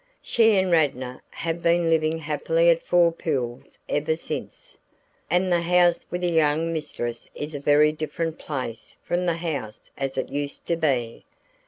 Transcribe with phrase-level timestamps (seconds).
[0.23, 4.75] She and Radnor have been living happily at Four Pools ever since,
[5.29, 9.91] and the house with a young mistress is a very different place from the house
[9.99, 11.23] as it used to be.